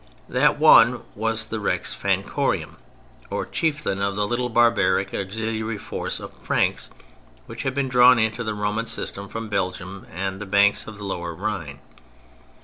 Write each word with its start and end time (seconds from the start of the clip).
That 0.27 0.57
one 0.57 1.03
was 1.13 1.45
the 1.45 1.59
Rex 1.59 1.93
Francorum 1.93 2.77
or 3.29 3.45
chieftain 3.45 4.01
of 4.01 4.15
the 4.15 4.25
little 4.27 4.49
barbaric 4.49 5.13
auxiliary 5.13 5.77
force 5.77 6.19
of 6.19 6.33
"Franks" 6.33 6.89
which 7.45 7.61
had 7.61 7.75
been 7.75 7.87
drawn 7.87 8.17
into 8.17 8.43
the 8.43 8.55
Roman 8.55 8.87
system 8.87 9.29
from 9.29 9.47
Belgium 9.47 10.07
and 10.11 10.41
the 10.41 10.47
banks 10.47 10.87
of 10.87 10.97
the 10.97 11.03
lower 11.05 11.35
Rhine. 11.35 11.81